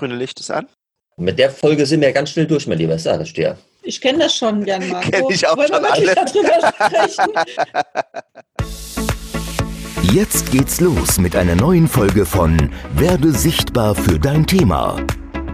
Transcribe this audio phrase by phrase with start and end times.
[0.00, 0.66] grüne Licht ist an.
[1.16, 3.20] Mit der Folge sind wir ganz schnell durch, mein Lieber, sag
[3.82, 5.10] ich kenne das schon gern, Marco.
[5.10, 6.26] Kenn ich auch Wollen schon wir wirklich alle.
[6.32, 6.72] darüber
[7.06, 7.32] sprechen?
[10.14, 14.96] Jetzt geht's los mit einer neuen Folge von Werde sichtbar für dein Thema.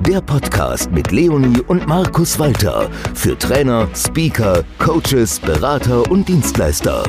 [0.00, 7.04] Der Podcast mit Leonie und Markus Walter für Trainer, Speaker, Coaches, Berater und Dienstleister.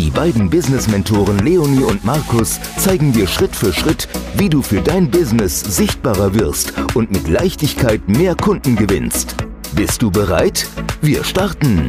[0.00, 5.10] Die beiden Business-Mentoren Leonie und Markus zeigen dir Schritt für Schritt, wie du für dein
[5.10, 9.36] Business sichtbarer wirst und mit Leichtigkeit mehr Kunden gewinnst.
[9.74, 10.66] Bist du bereit?
[11.02, 11.86] Wir starten!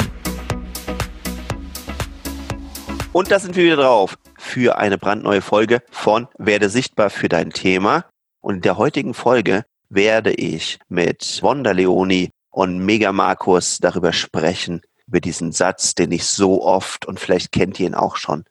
[3.13, 7.51] Und da sind wir wieder drauf für eine brandneue Folge von Werde sichtbar für dein
[7.51, 8.03] Thema.
[8.41, 14.81] Und in der heutigen Folge werde ich mit Wanda Leoni und Mega Markus darüber sprechen,
[15.11, 18.45] über diesen Satz, den ich so oft und vielleicht kennt ihr ihn auch schon,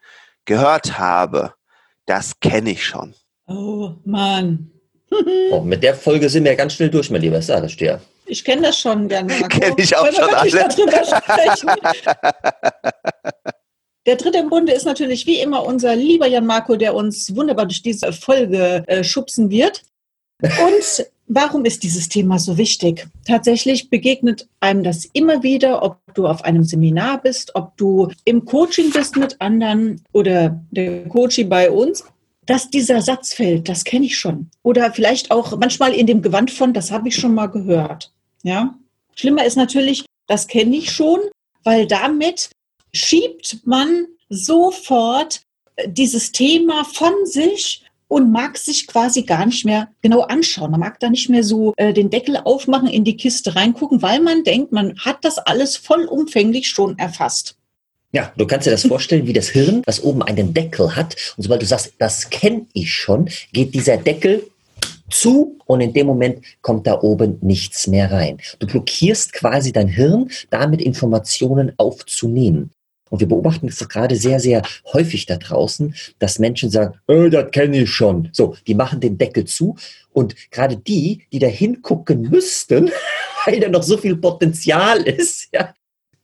[0.44, 1.54] gehört habe.
[2.04, 3.14] Das kenne ich schon.
[3.46, 4.70] Oh Mann.
[5.50, 7.98] Oh, mit der Folge sind wir ganz schnell durch, mein Lieber, sag ich dir.
[8.26, 9.48] Ich kenne das schon gern, Marco.
[9.58, 10.50] Kenn ich auch schon alle.
[10.50, 11.02] darüber
[11.56, 11.70] sprechen?
[14.04, 17.64] Der dritte im Bunde ist natürlich wie immer unser lieber Jan Marco, der uns wunderbar
[17.64, 19.82] durch diese Folge äh, schubsen wird.
[20.42, 23.06] Und warum ist dieses Thema so wichtig?
[23.24, 28.44] Tatsächlich begegnet einem das immer wieder, ob du auf einem Seminar bist, ob du im
[28.44, 32.04] Coaching bist mit anderen oder der Coaching bei uns,
[32.46, 34.50] dass dieser Satz fällt, das kenne ich schon.
[34.62, 38.12] Oder vielleicht auch manchmal in dem Gewand von, das habe ich schon mal gehört.
[38.42, 38.74] Ja?
[39.14, 41.20] Schlimmer ist natürlich, das kenne ich schon,
[41.62, 42.50] weil damit
[42.92, 45.42] schiebt man sofort
[45.76, 50.72] äh, dieses Thema von sich und mag sich quasi gar nicht mehr genau anschauen.
[50.72, 54.20] Man mag da nicht mehr so äh, den Deckel aufmachen, in die Kiste reingucken, weil
[54.20, 57.56] man denkt, man hat das alles vollumfänglich schon erfasst.
[58.12, 61.14] Ja, du kannst dir das vorstellen, wie das Hirn, das oben einen Deckel hat.
[61.36, 64.42] Und sobald du sagst, das kenne ich schon, geht dieser Deckel
[65.08, 68.38] zu und in dem Moment kommt da oben nichts mehr rein.
[68.58, 72.72] Du blockierst quasi dein Hirn, damit Informationen aufzunehmen.
[73.10, 74.62] Und wir beobachten es gerade sehr, sehr
[74.92, 78.30] häufig da draußen, dass Menschen sagen, äh, das kenne ich schon.
[78.32, 79.76] So, die machen den Deckel zu.
[80.12, 82.90] Und gerade die, die da hingucken müssten,
[83.44, 85.74] weil da noch so viel Potenzial ist, ja,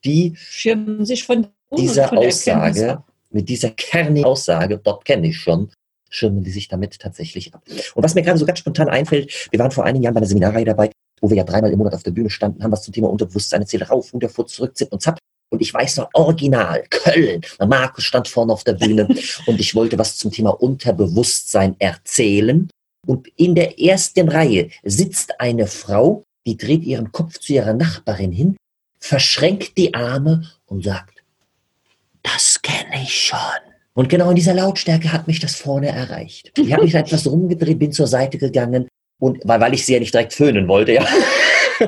[0.05, 5.71] die Schirmen sich von, dieser von Aussage, mit dieser kernigen Aussage, dort kenne ich schon,
[6.09, 7.63] schirmen die sich damit tatsächlich ab.
[7.95, 10.29] Und was mir gerade so ganz spontan einfällt, wir waren vor einigen Jahren bei einer
[10.29, 12.95] Seminarreihe dabei, wo wir ja dreimal im Monat auf der Bühne standen, haben was zum
[12.95, 15.19] Thema Unterbewusstsein erzählt, rauf, runter, vor, zurück, zip und zap.
[15.51, 19.09] Und ich weiß noch, original, Köln, der Markus stand vorne auf der Bühne
[19.47, 22.69] und ich wollte was zum Thema Unterbewusstsein erzählen.
[23.07, 28.33] Und in der ersten Reihe sitzt eine Frau, die dreht ihren Kopf zu ihrer Nachbarin
[28.33, 28.57] hin,
[28.99, 31.23] verschränkt die Arme und sagt,
[32.23, 33.39] das kenne ich schon.
[33.95, 36.53] Und genau in dieser Lautstärke hat mich das vorne erreicht.
[36.59, 39.95] Ich habe mich da etwas rumgedreht, bin zur Seite gegangen und weil, weil ich sie
[39.95, 41.07] ja nicht direkt föhnen wollte, ja,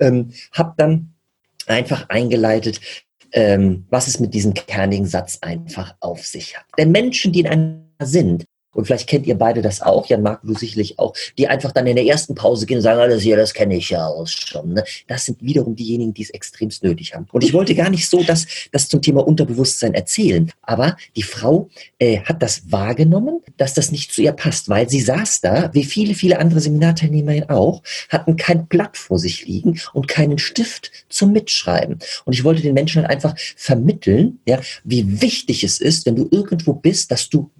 [0.00, 1.14] ähm, habe dann
[1.68, 2.80] einfach eingeleitet,
[3.32, 6.64] ähm, was es mit diesem kernigen Satz einfach auf sich hat.
[6.78, 8.44] Denn Menschen, die in einer sind,
[8.78, 11.88] und vielleicht kennt ihr beide das auch, Jan Marc, du sicherlich auch, die einfach dann
[11.88, 14.74] in der ersten Pause gehen und sagen, alles hier, das kenne ich ja auch schon.
[14.74, 14.84] Ne?
[15.08, 17.26] Das sind wiederum diejenigen, die es extremst nötig haben.
[17.32, 21.68] Und ich wollte gar nicht so das, das zum Thema Unterbewusstsein erzählen, aber die Frau
[21.98, 25.82] äh, hat das wahrgenommen, dass das nicht zu ihr passt, weil sie saß da, wie
[25.82, 31.32] viele, viele andere Seminarteilnehmerinnen auch, hatten kein Blatt vor sich liegen und keinen Stift zum
[31.32, 31.98] Mitschreiben.
[32.24, 36.28] Und ich wollte den Menschen halt einfach vermitteln, ja, wie wichtig es ist, wenn du
[36.30, 37.50] irgendwo bist, dass du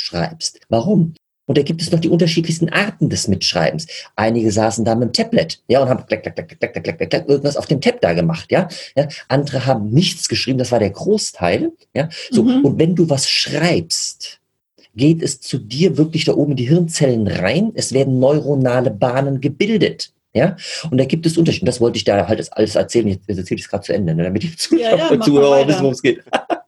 [0.00, 0.60] schreibst.
[0.68, 1.14] Warum?
[1.46, 3.88] Und da gibt es noch die unterschiedlichsten Arten des Mitschreibens.
[4.14, 7.28] Einige saßen da mit dem Tablet, ja, und haben klack, klack, klack, klack, klack, klack,
[7.28, 8.68] irgendwas auf dem Tab da gemacht, ja?
[8.94, 9.08] ja.
[9.26, 12.08] Andere haben nichts geschrieben, das war der Großteil, ja.
[12.30, 12.64] So, mhm.
[12.64, 14.40] und wenn du was schreibst,
[14.94, 17.72] geht es zu dir wirklich da oben in die Hirnzellen rein.
[17.74, 20.12] Es werden neuronale Bahnen gebildet.
[20.32, 20.56] Ja,
[20.88, 21.66] und da gibt es Unterschiede.
[21.66, 23.08] Das wollte ich da halt alles erzählen.
[23.08, 24.22] Jetzt, erzähle ich es gerade zu Ende, ne?
[24.22, 26.22] damit die Zuschauer ja, ja, wissen, worum es geht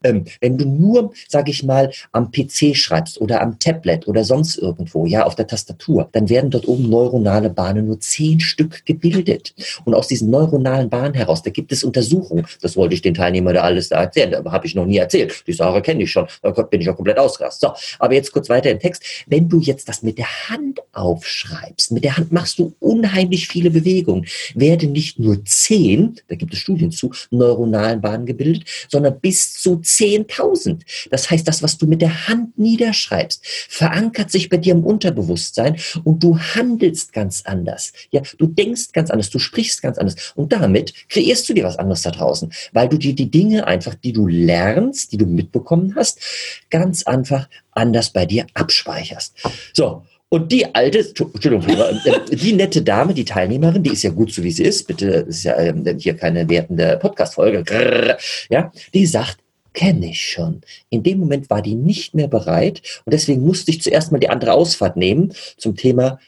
[0.04, 4.58] ähm, wenn du nur, sage ich mal, am PC schreibst oder am Tablet oder sonst
[4.58, 9.54] irgendwo, ja, auf der Tastatur, dann werden dort oben neuronale Bahnen nur zehn Stück gebildet.
[9.84, 12.46] Und aus diesen neuronalen Bahnen heraus, da gibt es Untersuchungen.
[12.60, 14.34] Das wollte ich den Teilnehmern da alles da erzählen.
[14.34, 15.44] Aber habe ich noch nie erzählt.
[15.46, 16.26] Die Sache kenne ich schon.
[16.42, 17.70] Da bin ich ja komplett ausgerastet.
[17.70, 19.04] So, aber jetzt kurz weiter im Text.
[19.26, 23.70] Wenn du jetzt das mit der Hand aufschreibst, mit der Hand machst du unheimlich viele
[23.70, 29.54] Bewegungen, werden nicht nur zehn, da gibt es Studien zu, neuronalen Bahnen gebildet, sondern bis
[29.54, 30.82] zu 10.000.
[31.10, 35.76] Das heißt, das, was du mit der Hand niederschreibst, verankert sich bei dir im Unterbewusstsein
[36.04, 37.92] und du handelst ganz anders.
[38.10, 41.78] Ja, du denkst ganz anders, du sprichst ganz anders und damit kreierst du dir was
[41.78, 45.94] anderes da draußen, weil du dir die Dinge einfach, die du lernst, die du mitbekommen
[45.96, 46.20] hast,
[46.70, 49.34] ganz einfach anders bei dir abspeicherst.
[49.72, 50.02] So.
[50.28, 54.42] Und die alte, Entschuldigung, äh, die nette Dame, die Teilnehmerin, die ist ja gut so
[54.42, 58.16] wie sie ist, bitte, ist ja ähm, hier keine wertende Podcast-Folge,
[58.48, 59.41] ja, die sagt,
[59.72, 60.62] kenne ich schon.
[60.90, 64.30] In dem Moment war die nicht mehr bereit und deswegen musste ich zuerst mal die
[64.30, 66.18] andere Ausfahrt nehmen zum Thema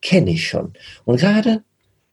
[0.00, 0.72] kenne ich schon.
[1.04, 1.62] Und gerade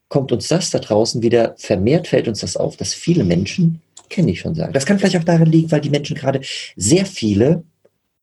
[0.10, 4.32] kommt uns das da draußen wieder, vermehrt fällt uns das auf, dass viele Menschen kenne
[4.32, 4.74] ich schon sagen.
[4.74, 6.42] Das kann vielleicht auch daran liegen, weil die Menschen gerade
[6.76, 7.64] sehr viele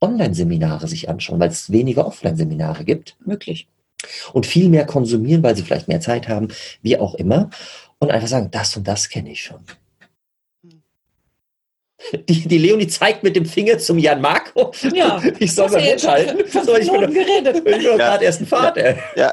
[0.00, 3.16] Online-Seminare sich anschauen, weil es weniger Offline-Seminare gibt.
[3.24, 3.68] Möglich.
[4.32, 6.48] Und viel mehr konsumieren, weil sie vielleicht mehr Zeit haben,
[6.82, 7.50] wie auch immer.
[7.98, 9.60] Und einfach sagen, das und das kenne ich schon.
[12.28, 14.72] Die, die Leonie zeigt mit dem Finger zum Jan Marco.
[14.92, 16.40] Ja, ich soll mal mithalten.
[16.44, 17.56] Ich bin, geredet.
[17.56, 17.96] ich bin ja.
[17.96, 18.96] gerade erst ein Vater.
[19.16, 19.32] Ja,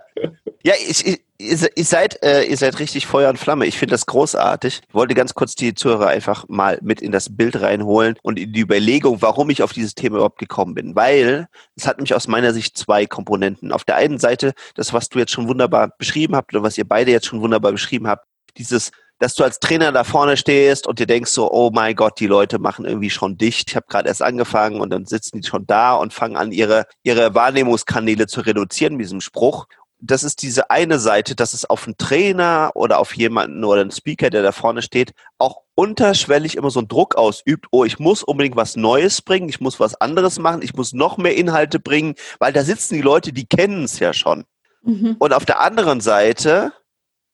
[0.63, 3.65] ja ich, ich, ihr, seid, äh, ihr seid richtig Feuer und Flamme.
[3.65, 4.81] Ich finde das großartig.
[4.87, 8.53] Ich wollte ganz kurz die Zuhörer einfach mal mit in das Bild reinholen und in
[8.53, 10.95] die Überlegung, warum ich auf dieses Thema überhaupt gekommen bin.
[10.95, 13.71] Weil es hat nämlich aus meiner Sicht zwei Komponenten.
[13.71, 16.87] Auf der einen Seite das, was du jetzt schon wunderbar beschrieben habt oder was ihr
[16.87, 18.25] beide jetzt schon wunderbar beschrieben habt,
[18.57, 22.19] dieses dass du als Trainer da vorne stehst und dir denkst so, oh mein Gott,
[22.19, 23.69] die Leute machen irgendwie schon dicht.
[23.69, 26.85] Ich habe gerade erst angefangen und dann sitzen die schon da und fangen an, ihre,
[27.03, 29.65] ihre Wahrnehmungskanäle zu reduzieren mit diesem Spruch
[30.01, 33.91] das ist diese eine Seite, dass es auf einen Trainer oder auf jemanden oder einen
[33.91, 38.23] Speaker, der da vorne steht, auch unterschwellig immer so einen Druck ausübt, oh, ich muss
[38.23, 42.15] unbedingt was Neues bringen, ich muss was anderes machen, ich muss noch mehr Inhalte bringen,
[42.39, 44.45] weil da sitzen die Leute, die kennen es ja schon.
[44.83, 45.17] Mhm.
[45.19, 46.71] Und auf der anderen Seite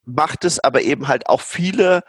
[0.06, 2.02] macht es aber eben halt auch viele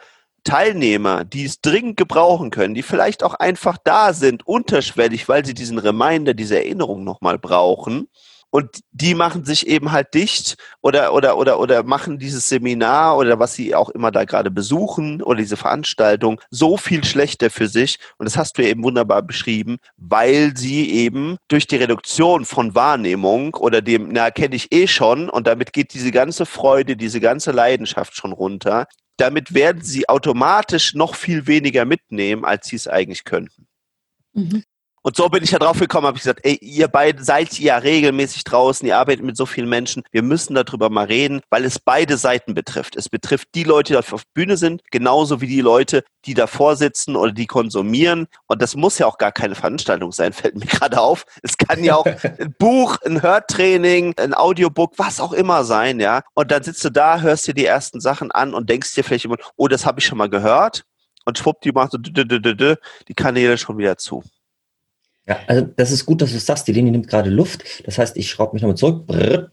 [0.44, 5.54] Teilnehmer, die es dringend gebrauchen können, die vielleicht auch einfach da sind, unterschwellig, weil sie
[5.54, 8.08] diesen Reminder, diese Erinnerung nochmal brauchen
[8.50, 13.38] und die machen sich eben halt dicht oder, oder, oder, oder machen dieses Seminar oder
[13.38, 17.98] was sie auch immer da gerade besuchen oder diese Veranstaltung so viel schlechter für sich.
[18.16, 23.54] Und das hast du eben wunderbar beschrieben, weil sie eben durch die Reduktion von Wahrnehmung
[23.54, 27.52] oder dem, na, kenne ich eh schon und damit geht diese ganze Freude, diese ganze
[27.52, 28.86] Leidenschaft schon runter.
[29.18, 33.66] Damit werden sie automatisch noch viel weniger mitnehmen, als sie es eigentlich könnten.
[34.32, 34.64] Mhm.
[35.02, 37.78] Und so bin ich ja drauf gekommen, habe ich gesagt, ey, ihr beide seid ja
[37.78, 41.78] regelmäßig draußen, ihr arbeitet mit so vielen Menschen, wir müssen darüber mal reden, weil es
[41.78, 42.96] beide Seiten betrifft.
[42.96, 46.76] Es betrifft die Leute, die auf der Bühne sind, genauso wie die Leute, die davor
[46.76, 48.26] sitzen oder die konsumieren.
[48.46, 51.24] Und das muss ja auch gar keine Veranstaltung sein, fällt mir gerade auf.
[51.42, 52.06] Es kann ja auch
[52.38, 56.22] ein Buch, ein Hörtraining, ein Audiobook, was auch immer sein, ja.
[56.34, 59.24] Und dann sitzt du da, hörst dir die ersten Sachen an und denkst dir vielleicht
[59.24, 60.84] immer, oh, das habe ich schon mal gehört.
[61.24, 64.22] Und schwuppdi macht so die Kanäle schon wieder zu.
[65.28, 66.66] Ja, also das ist gut, dass du sagst.
[66.66, 67.62] Die Linie nimmt gerade Luft.
[67.84, 69.06] Das heißt, ich schraube mich nochmal zurück.
[69.06, 69.50] Brrr.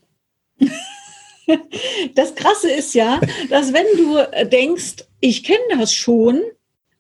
[2.15, 3.19] Das Krasse ist ja,
[3.51, 6.41] dass wenn du denkst, ich kenne das schon,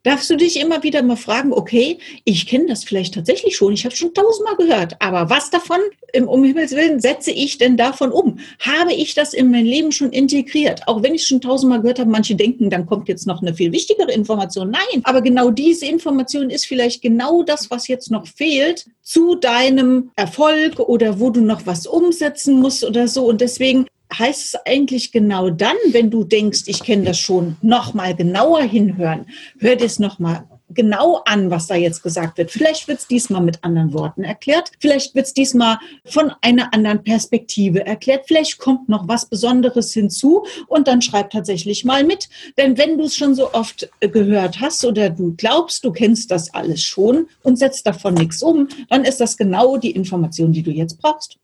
[0.05, 3.85] darfst du dich immer wieder mal fragen, okay, ich kenne das vielleicht tatsächlich schon, ich
[3.85, 5.79] habe schon tausendmal gehört, aber was davon,
[6.25, 8.39] um Himmels Willen, setze ich denn davon um?
[8.59, 10.87] Habe ich das in mein Leben schon integriert?
[10.87, 13.53] Auch wenn ich es schon tausendmal gehört habe, manche denken, dann kommt jetzt noch eine
[13.53, 14.69] viel wichtigere Information.
[14.69, 20.11] Nein, aber genau diese Information ist vielleicht genau das, was jetzt noch fehlt zu deinem
[20.15, 23.25] Erfolg oder wo du noch was umsetzen musst oder so.
[23.25, 23.87] Und deswegen
[24.19, 29.27] heißt es eigentlich genau dann, wenn du denkst, ich kenne das schon, nochmal genauer hinhören.
[29.59, 32.51] Hör dir es nochmal genau an, was da jetzt gesagt wird.
[32.51, 34.71] Vielleicht wird es diesmal mit anderen Worten erklärt.
[34.79, 38.25] Vielleicht wird es diesmal von einer anderen Perspektive erklärt.
[38.27, 42.29] Vielleicht kommt noch was Besonderes hinzu und dann schreib tatsächlich mal mit.
[42.57, 46.31] Denn wenn du es schon so oft äh, gehört hast oder du glaubst, du kennst
[46.31, 50.63] das alles schon und setzt davon nichts um, dann ist das genau die Information, die
[50.63, 51.37] du jetzt brauchst.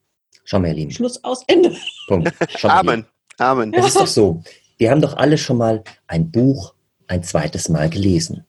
[0.51, 0.91] Schau mal, ihr Lieben.
[0.91, 1.73] Schluss aus, Ende.
[2.09, 2.29] Punkt.
[2.57, 3.05] Schau mal, Amen.
[3.37, 3.73] Amen.
[3.73, 4.43] Es ist doch so.
[4.77, 6.73] Wir haben doch alle schon mal ein Buch
[7.07, 8.45] ein zweites Mal gelesen.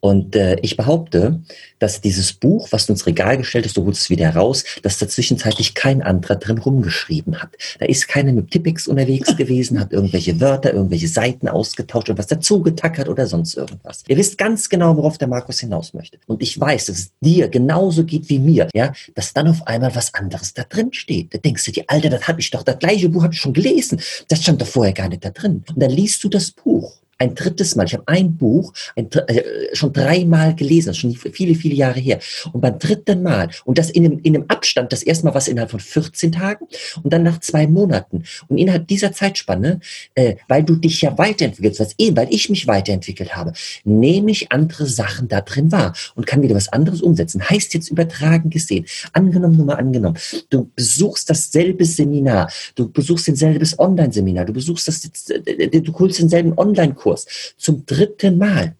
[0.00, 1.40] Und äh, ich behaupte,
[1.78, 4.98] dass dieses Buch, was du ins Regal gestellt hast, du holst es wieder heraus, dass
[4.98, 7.50] da zwischenzeitlich kein anderer drin rumgeschrieben hat.
[7.80, 12.28] Da ist keiner mit Tippex unterwegs gewesen, hat irgendwelche Wörter, irgendwelche Seiten ausgetauscht und was
[12.28, 14.04] dazu getackert oder sonst irgendwas.
[14.06, 16.18] Ihr wisst ganz genau, worauf der Markus hinaus möchte.
[16.26, 19.94] Und ich weiß, dass es dir genauso geht wie mir, ja, dass dann auf einmal
[19.96, 21.34] was anderes da drin steht.
[21.34, 23.52] Da denkst du dir, Alter, das habe ich doch, das gleiche Buch habe ich schon
[23.52, 24.00] gelesen.
[24.28, 25.64] Das stand doch vorher gar nicht da drin.
[25.68, 27.84] Und dann liest du das Buch ein drittes Mal.
[27.86, 32.20] Ich habe ein Buch ein, äh, schon dreimal gelesen, schon viele, viele Jahre her.
[32.52, 35.48] Und beim dritten Mal, und das in einem, in einem Abstand, das erste Mal was
[35.48, 36.66] innerhalb von 14 Tagen
[37.02, 38.22] und dann nach zwei Monaten.
[38.46, 39.80] Und innerhalb dieser Zeitspanne,
[40.14, 43.52] äh, weil du dich ja weiterentwickelst, was eh, weil ich mich weiterentwickelt habe,
[43.84, 47.42] nehme ich andere Sachen da drin wahr und kann wieder was anderes umsetzen.
[47.48, 48.86] Heißt jetzt übertragen gesehen.
[49.12, 50.18] Angenommen, nur mal angenommen.
[50.50, 56.56] Du besuchst dasselbe Seminar, du besuchst denselbes Online-Seminar, du besuchst das, äh, du holst denselben
[56.56, 58.74] Online-Kurs Kurs zum dritten Mal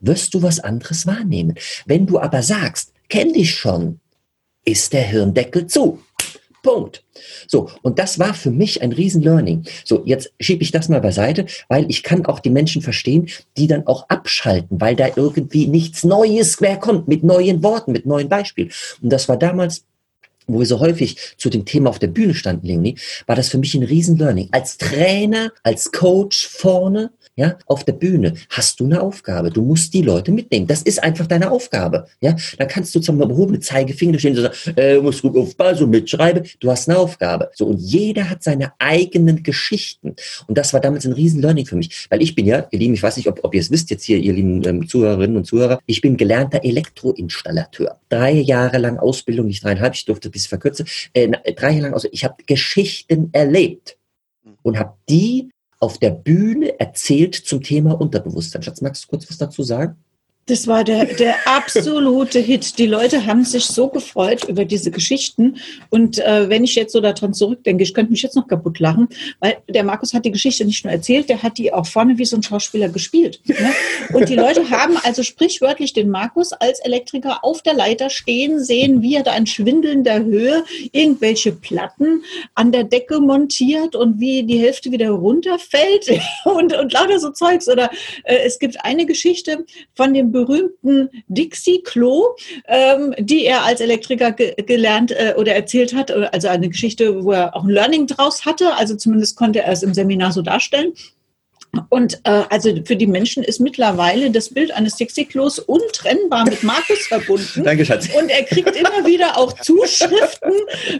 [0.00, 1.54] wirst du was anderes wahrnehmen.
[1.86, 4.00] Wenn du aber sagst, kenn dich schon,
[4.64, 6.00] ist der Hirndeckel zu.
[6.62, 7.04] Punkt.
[7.46, 9.64] So, und das war für mich ein Riesen-Learning.
[9.84, 13.66] So, jetzt schiebe ich das mal beiseite, weil ich kann auch die Menschen verstehen, die
[13.66, 18.30] dann auch abschalten, weil da irgendwie nichts Neues mehr kommt, mit neuen Worten, mit neuen
[18.30, 18.70] Beispielen.
[19.02, 19.84] Und das war damals
[20.46, 23.58] wo wir so häufig zu dem Thema auf der Bühne standen, Leonie, war das für
[23.58, 24.48] mich ein Riesen-Learning.
[24.52, 29.50] Als Trainer, als Coach vorne, ja, auf der Bühne hast du eine Aufgabe.
[29.50, 30.66] Du musst die Leute mitnehmen.
[30.66, 32.06] Das ist einfach deine Aufgabe.
[32.20, 36.44] Ja, da kannst du zum erhobenen Zeigefinger stehen und sagen, äh, musst gut aufpassen, mitschreiben.
[36.60, 37.50] Du hast eine Aufgabe.
[37.54, 40.14] So, und jeder hat seine eigenen Geschichten.
[40.46, 42.06] Und das war damals ein riesen Learning für mich.
[42.08, 44.04] Weil ich bin ja, ihr Lieben, ich weiß nicht, ob, ob ihr es wisst jetzt
[44.04, 47.98] hier, ihr lieben ähm, Zuhörerinnen und Zuhörer, ich bin gelernter Elektroinstallateur.
[48.08, 51.94] Drei Jahre lang Ausbildung, nicht dreieinhalb, ich durfte ein bisschen verkürzen, äh, drei Jahre lang,
[51.94, 53.96] also ich habe Geschichten erlebt
[54.62, 55.50] und habe die
[55.80, 58.62] auf der Bühne erzählt zum Thema Unterbewusstsein.
[58.62, 59.96] Schatz, magst du kurz was dazu sagen?
[60.46, 62.78] Das war der, der absolute Hit.
[62.78, 65.56] Die Leute haben sich so gefreut über diese Geschichten.
[65.88, 69.08] Und äh, wenn ich jetzt so daran zurückdenke, ich könnte mich jetzt noch kaputt lachen,
[69.40, 72.26] weil der Markus hat die Geschichte nicht nur erzählt, der hat die auch vorne wie
[72.26, 73.40] so ein Schauspieler gespielt.
[73.46, 73.72] Ne?
[74.12, 79.00] Und die Leute haben also sprichwörtlich den Markus als Elektriker auf der Leiter stehen sehen,
[79.00, 82.22] wie er da in schwindelnder Höhe irgendwelche Platten
[82.54, 87.66] an der Decke montiert und wie die Hälfte wieder runterfällt und, und lauter so Zeugs.
[87.66, 87.90] Oder
[88.24, 92.34] äh, es gibt eine Geschichte von dem berühmten Dixie-Klo,
[92.66, 97.30] ähm, die er als Elektriker ge gelernt äh, oder erzählt hat, also eine Geschichte, wo
[97.30, 100.92] er auch ein Learning draus hatte, also zumindest konnte er es im Seminar so darstellen.
[101.88, 107.06] Und äh, also für die Menschen ist mittlerweile das Bild eines Dixie-Klos untrennbar mit Markus
[107.06, 107.62] verbunden.
[107.64, 108.08] Danke, Schatz.
[108.18, 110.52] Und er kriegt immer wieder auch Zuschriften,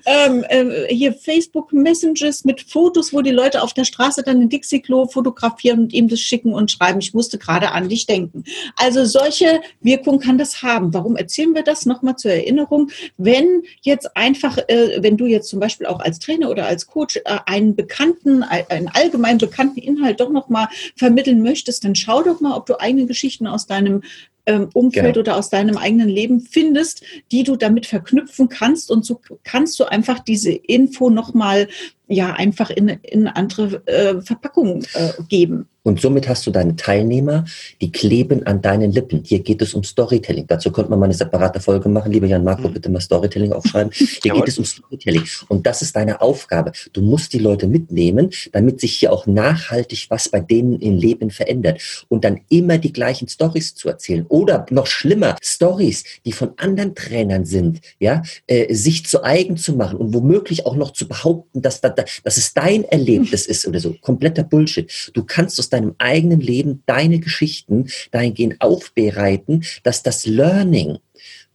[0.06, 5.06] ähm, äh, hier Facebook-Messages mit Fotos, wo die Leute auf der Straße dann ein Dixie-Klo
[5.06, 8.44] fotografieren und ihm das schicken und schreiben, ich musste gerade an dich denken.
[8.76, 10.94] Also solche Wirkung kann das haben.
[10.94, 12.90] Warum erzählen wir das nochmal zur Erinnerung?
[13.16, 17.16] Wenn jetzt einfach, äh, wenn du jetzt zum Beispiel auch als Trainer oder als Coach
[17.16, 20.63] äh, einen bekannten, einen allgemein bekannten Inhalt doch nochmal
[20.96, 24.02] vermitteln möchtest, dann schau doch mal, ob du eigene Geschichten aus deinem
[24.46, 25.20] ähm, Umfeld genau.
[25.20, 27.02] oder aus deinem eigenen Leben findest,
[27.32, 31.68] die du damit verknüpfen kannst und so kannst du einfach diese Info nochmal
[32.06, 35.68] ja einfach in, in andere äh, Verpackungen äh, geben.
[35.86, 37.44] Und somit hast du deine Teilnehmer,
[37.82, 39.22] die kleben an deinen Lippen.
[39.22, 40.46] Hier geht es um Storytelling.
[40.46, 42.10] Dazu könnte man mal eine separate Folge machen.
[42.10, 42.72] Lieber Jan Marco, mhm.
[42.72, 43.92] bitte mal Storytelling aufschreiben.
[44.22, 45.24] Hier geht es um Storytelling.
[45.48, 46.72] Und das ist deine Aufgabe.
[46.94, 51.30] Du musst die Leute mitnehmen, damit sich hier auch nachhaltig was bei denen im Leben
[51.30, 52.06] verändert.
[52.08, 54.24] Und dann immer die gleichen Stories zu erzählen.
[54.28, 59.74] Oder noch schlimmer, Stories, die von anderen Trainern sind, ja, äh, sich zu eigen zu
[59.74, 63.80] machen und womöglich auch noch zu behaupten, dass, dass, dass es dein Erlebnis ist oder
[63.80, 63.94] so.
[64.00, 65.10] Kompletter Bullshit.
[65.14, 70.98] Du kannst aus deinem eigenen Leben deine Geschichten dahingehend aufbereiten, dass das Learning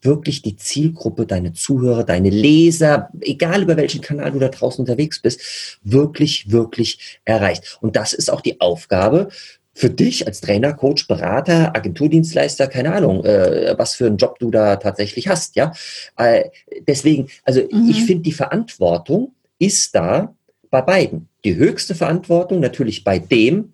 [0.01, 5.21] wirklich die Zielgruppe, deine Zuhörer, deine Leser, egal über welchen Kanal du da draußen unterwegs
[5.21, 7.77] bist, wirklich, wirklich erreicht.
[7.81, 9.29] Und das ist auch die Aufgabe
[9.73, 14.51] für dich als Trainer, Coach, Berater, Agenturdienstleister, keine Ahnung, äh, was für einen Job du
[14.51, 15.71] da tatsächlich hast, ja.
[16.17, 16.49] Äh,
[16.85, 17.89] deswegen, also mhm.
[17.89, 20.33] ich finde, die Verantwortung ist da
[20.71, 21.27] bei beiden.
[21.45, 23.73] Die höchste Verantwortung natürlich bei dem,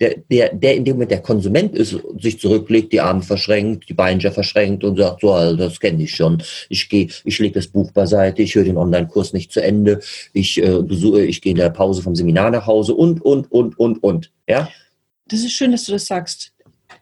[0.00, 3.94] der, der, der in dem Moment der Konsument ist, sich zurücklegt, die Arme verschränkt, die
[3.94, 6.42] Beine verschränkt und sagt, so, das kenne ich schon.
[6.68, 10.00] Ich gehe, ich lege das Buch beiseite, ich höre den Online-Kurs nicht zu Ende,
[10.32, 13.78] ich äh, besuche, ich gehe in der Pause vom Seminar nach Hause und, und, und,
[13.78, 14.32] und, und.
[14.48, 14.68] Ja?
[15.28, 16.52] Das ist schön, dass du das sagst.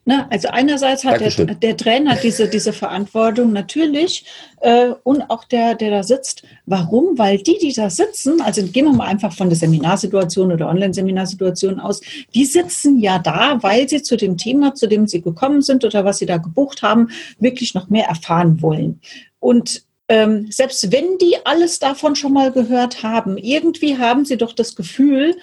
[0.07, 0.27] Ne?
[0.31, 4.25] Also einerseits hat der, der, Trainer diese, diese Verantwortung natürlich
[4.61, 6.43] äh, und auch der, der da sitzt.
[6.65, 7.19] Warum?
[7.19, 11.81] Weil die, die da sitzen, also gehen wir mal einfach von der Seminarsituation oder Online-Seminarsituation
[11.81, 12.01] aus,
[12.35, 16.05] die sitzen ja da, weil sie zu dem Thema, zu dem sie gekommen sind oder
[16.05, 19.01] was sie da gebucht haben, wirklich noch mehr erfahren wollen.
[19.39, 24.55] Und ähm, selbst wenn die alles davon schon mal gehört haben, irgendwie haben sie doch
[24.55, 25.37] das Gefühl,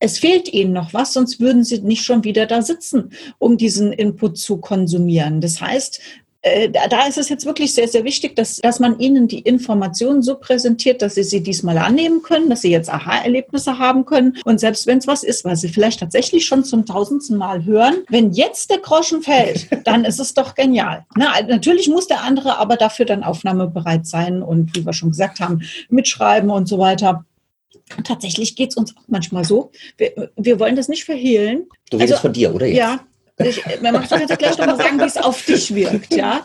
[0.00, 3.92] es fehlt ihnen noch was, sonst würden sie nicht schon wieder da sitzen, um diesen
[3.92, 5.40] Input zu konsumieren.
[5.40, 6.00] Das heißt,
[6.42, 10.22] äh, da ist es jetzt wirklich sehr, sehr wichtig, dass, dass man ihnen die Informationen
[10.22, 14.38] so präsentiert, dass sie sie diesmal annehmen können, dass sie jetzt Aha-Erlebnisse haben können.
[14.44, 17.96] Und selbst wenn es was ist, was sie vielleicht tatsächlich schon zum tausendsten Mal hören,
[18.08, 21.04] wenn jetzt der Groschen fällt, dann ist es doch genial.
[21.14, 25.40] Na, natürlich muss der andere aber dafür dann aufnahmebereit sein und, wie wir schon gesagt
[25.40, 27.26] haben, mitschreiben und so weiter.
[28.04, 29.70] Tatsächlich geht es uns auch manchmal so.
[29.96, 31.68] Wir, wir wollen das nicht verhehlen.
[31.90, 32.66] Du redest also, von dir, oder?
[32.66, 32.78] Jetzt?
[32.78, 33.00] Ja.
[33.42, 36.44] Ich, man macht jetzt gleich nochmal sagen, wie es auf dich wirkt, ja.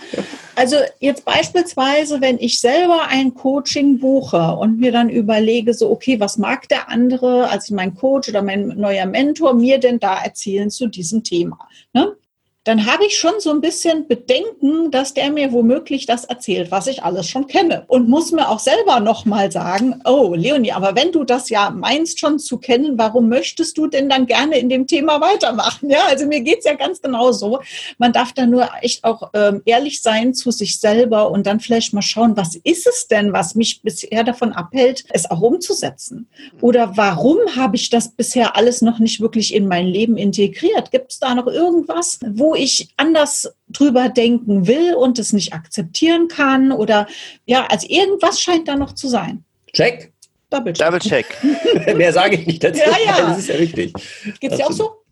[0.55, 6.19] Also jetzt beispielsweise, wenn ich selber ein Coaching buche und mir dann überlege, so, okay,
[6.19, 10.69] was mag der andere, also mein Coach oder mein neuer Mentor, mir denn da erzählen
[10.69, 11.67] zu diesem Thema?
[11.91, 12.15] Ne?
[12.65, 16.87] Dann habe ich schon so ein bisschen Bedenken, dass der mir womöglich das erzählt, was
[16.87, 17.85] ich alles schon kenne.
[17.87, 22.19] Und muss mir auch selber nochmal sagen, oh, Leonie, aber wenn du das ja meinst
[22.19, 25.91] schon zu kennen, warum möchtest du denn dann gerne in dem Thema weitermachen?
[25.91, 27.59] Ja, also mir geht's ja ganz genau so.
[27.99, 31.93] Man darf da nur echt auch ähm, ehrlich sein zu sich selber und dann vielleicht
[31.93, 36.27] mal schauen, was ist es denn, was mich bisher davon abhält, es auch umzusetzen?
[36.61, 40.89] Oder warum habe ich das bisher alles noch nicht wirklich in mein Leben integriert?
[40.89, 46.27] Gibt es da noch irgendwas, wo ich anders drüber denken will und es nicht akzeptieren
[46.27, 47.07] kann oder
[47.45, 49.43] ja, also irgendwas scheint da noch zu sein.
[49.73, 50.11] Check.
[50.49, 50.85] Double check.
[50.85, 51.25] Double check.
[51.95, 52.79] Mehr sage ich nicht dazu.
[52.79, 53.29] Ja, ja.
[53.29, 53.93] Das ist ja richtig.
[54.39, 55.04] Geht es dir auch so?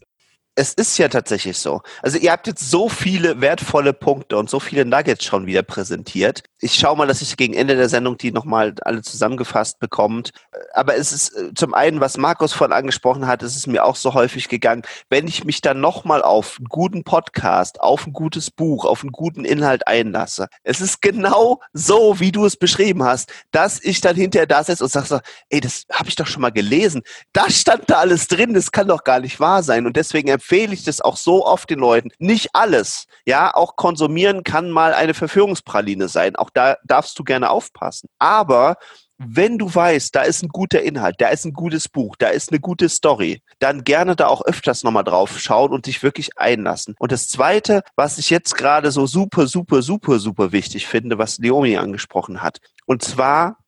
[0.55, 1.81] Es ist ja tatsächlich so.
[2.03, 6.43] Also ihr habt jetzt so viele wertvolle Punkte und so viele Nuggets schon wieder präsentiert.
[6.59, 10.31] Ich schaue mal, dass ich gegen Ende der Sendung die nochmal alle zusammengefasst bekommt.
[10.73, 13.95] Aber es ist äh, zum einen, was Markus vorhin angesprochen hat, ist es mir auch
[13.95, 18.51] so häufig gegangen, wenn ich mich dann nochmal auf einen guten Podcast, auf ein gutes
[18.51, 20.47] Buch, auf einen guten Inhalt einlasse.
[20.63, 24.83] Es ist genau so, wie du es beschrieben hast, dass ich dann hinterher da sitze
[24.83, 25.19] und sage so,
[25.49, 27.01] ey, das habe ich doch schon mal gelesen.
[27.33, 29.87] Das stand da alles drin, das kann doch gar nicht wahr sein.
[29.87, 32.09] Und deswegen empfehle ich das auch so oft den Leuten.
[32.19, 33.05] Nicht alles.
[33.25, 36.35] Ja, auch konsumieren kann mal eine Verführungspraline sein.
[36.35, 38.09] Auch da darfst du gerne aufpassen.
[38.19, 38.75] Aber
[39.17, 42.51] wenn du weißt, da ist ein guter Inhalt, da ist ein gutes Buch, da ist
[42.51, 46.95] eine gute Story, dann gerne da auch öfters nochmal drauf schauen und dich wirklich einlassen.
[46.99, 51.37] Und das Zweite, was ich jetzt gerade so super, super, super, super wichtig finde, was
[51.37, 52.59] Leomi angesprochen hat.
[52.85, 53.59] Und zwar,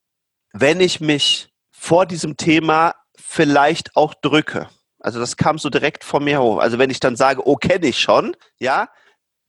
[0.51, 4.67] wenn ich mich vor diesem Thema vielleicht auch drücke.
[5.05, 6.57] Also das kam so direkt von mir hoch.
[6.57, 8.89] Also wenn ich dann sage, oh, kenne ich schon, ja,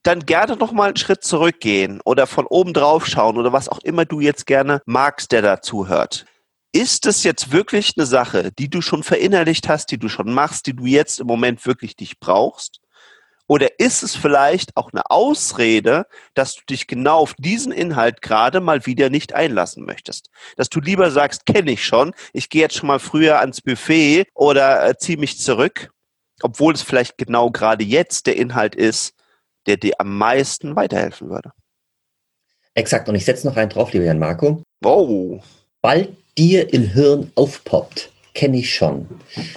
[0.02, 3.78] dann gerne noch mal einen Schritt zurückgehen oder von oben drauf schauen oder was auch
[3.78, 6.26] immer du jetzt gerne magst, der dazu hört.
[6.72, 10.66] Ist es jetzt wirklich eine Sache, die du schon verinnerlicht hast, die du schon machst,
[10.66, 12.80] die du jetzt im Moment wirklich dich brauchst?
[13.48, 18.60] Oder ist es vielleicht auch eine Ausrede, dass du dich genau auf diesen Inhalt gerade
[18.60, 20.30] mal wieder nicht einlassen möchtest?
[20.56, 24.26] Dass du lieber sagst, kenne ich schon, ich gehe jetzt schon mal früher ans Buffet
[24.34, 25.90] oder äh, ziehe mich zurück,
[26.42, 29.14] obwohl es vielleicht genau gerade jetzt der Inhalt ist,
[29.66, 31.52] der dir am meisten weiterhelfen würde.
[32.75, 33.08] Exakt.
[33.08, 34.62] Und ich setze noch einen drauf, lieber Jan Marco.
[34.82, 35.42] Wow.
[35.80, 39.08] Bald dir im Hirn aufpoppt, kenne ich schon,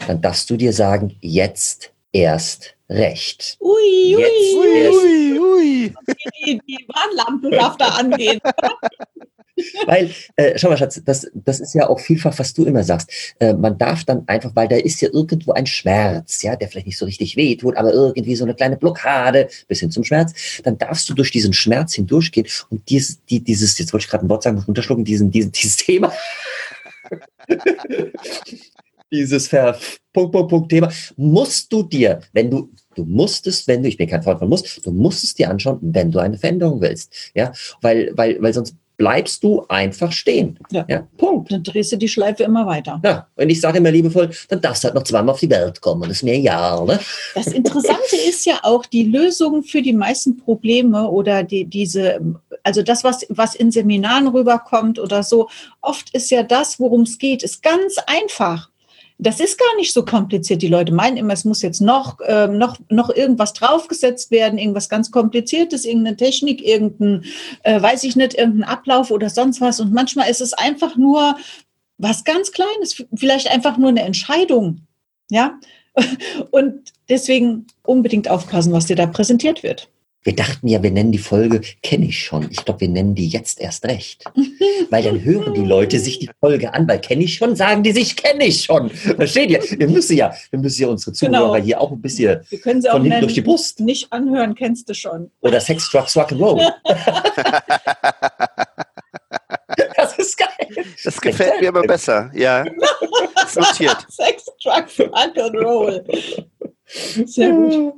[0.07, 3.57] dann darfst du dir sagen, jetzt erst recht.
[3.61, 5.93] Ui, ui, Jetzt ui, ui, ui.
[6.45, 8.39] Die, die Warnlampe darf da angehen.
[9.85, 13.35] Weil, äh, schau mal, Schatz, das, das ist ja auch vielfach, was du immer sagst.
[13.39, 16.87] Äh, man darf dann einfach, weil da ist ja irgendwo ein Schmerz, ja, der vielleicht
[16.87, 20.77] nicht so richtig wehtut, aber irgendwie so eine kleine Blockade bis hin zum Schmerz, dann
[20.77, 24.29] darfst du durch diesen Schmerz hindurchgehen und dieses, die, dieses, jetzt wollte ich gerade ein
[24.29, 26.13] Wort sagen, muss runterschlucken, diesen, diesen, dieses Thema.
[29.11, 29.77] Dieses Ver
[30.13, 33.97] Punkt, Punkt, Punkt Thema musst du dir, wenn du du musst es, wenn du, ich
[33.97, 37.13] bin kein Freund von muss, du musst es dir anschauen, wenn du eine Veränderung willst,
[37.33, 40.59] ja, weil, weil, weil sonst bleibst du einfach stehen.
[40.71, 40.85] Ja.
[40.89, 41.07] ja.
[41.17, 41.53] Punkt.
[41.53, 42.99] Dann drehst du die Schleife immer weiter.
[43.05, 45.79] Ja, und ich sage immer liebevoll, dann darfst du halt noch zweimal auf die Welt
[45.79, 46.01] kommen.
[46.01, 46.85] Das ist mir egal.
[46.85, 46.99] Ne?
[47.33, 52.19] Das Interessante ist ja auch die Lösung für die meisten Probleme oder die, diese,
[52.63, 55.47] also das, was, was in Seminaren rüberkommt oder so,
[55.79, 58.69] oft ist ja das, worum es geht, ist ganz einfach
[59.21, 60.61] das ist gar nicht so kompliziert.
[60.61, 64.87] Die Leute meinen immer, es muss jetzt noch, ähm, noch, noch irgendwas draufgesetzt werden, irgendwas
[64.87, 67.25] ganz Kompliziertes, irgendeine Technik, irgendein,
[67.63, 69.81] äh, weiß ich nicht, irgendein Ablauf oder sonst was.
[69.81, 71.35] Und manchmal ist es einfach nur
[71.97, 74.87] was ganz Kleines, vielleicht einfach nur eine Entscheidung.
[75.29, 75.59] Ja.
[76.51, 79.89] Und deswegen unbedingt aufpassen, was dir da präsentiert wird.
[80.23, 82.47] Wir dachten ja, wir nennen die Folge Kenne ich schon.
[82.51, 84.23] Ich glaube, wir nennen die jetzt erst recht.
[84.89, 87.91] weil dann hören die Leute sich die Folge an, weil kenne ich schon, sagen die
[87.91, 88.89] sich, kenne ich schon.
[88.89, 89.61] Versteht ihr?
[89.79, 91.55] Wir müssen ja, wir müssen ja unsere Zuhörer genau.
[91.55, 93.79] hier auch ein bisschen wir können sie von auch hinten durch die Brust.
[93.79, 95.31] Nicht anhören, kennst du schon.
[95.41, 96.69] Oder Sex, Drugs, Rock'n'Roll.
[99.95, 100.85] das ist geil.
[101.03, 102.31] Das gefällt mir aber besser.
[102.33, 102.65] Ja.
[103.55, 104.05] Notiert.
[104.09, 106.03] Sex, Drugs, Rock'n'Roll.
[107.25, 107.93] Sehr gut.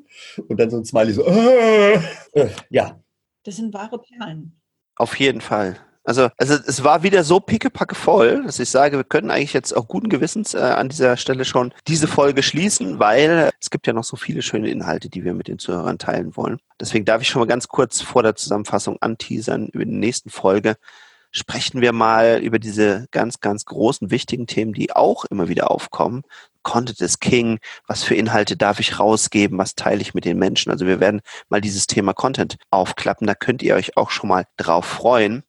[0.48, 1.96] Und dann so ein Smiley so, äh,
[2.34, 3.00] äh, ja.
[3.44, 4.60] Das sind wahre Perlen.
[4.96, 5.78] Auf jeden Fall.
[6.04, 9.76] Also, also es war wieder so pickepacke voll, dass ich sage, wir können eigentlich jetzt
[9.76, 13.94] auch guten Gewissens äh, an dieser Stelle schon diese Folge schließen, weil es gibt ja
[13.94, 16.60] noch so viele schöne Inhalte, die wir mit den Zuhörern teilen wollen.
[16.80, 20.78] Deswegen darf ich schon mal ganz kurz vor der Zusammenfassung anteasern über die nächsten Folge
[21.32, 26.24] sprechen wir mal über diese ganz, ganz großen, wichtigen Themen, die auch immer wieder aufkommen.
[26.63, 27.60] Content is King.
[27.88, 29.58] Was für Inhalte darf ich rausgeben?
[29.58, 30.71] Was teile ich mit den Menschen?
[30.71, 33.28] Also wir werden mal dieses Thema Content aufklappen.
[33.28, 35.43] Da könnt ihr euch auch schon mal drauf freuen.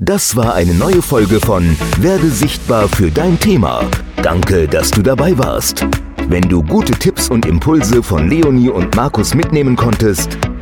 [0.00, 3.84] Das war eine neue Folge von Werde sichtbar für dein Thema.
[4.22, 5.84] Danke, dass du dabei warst.
[6.28, 10.38] Wenn du gute Tipps und Impulse von Leonie und Markus mitnehmen konntest,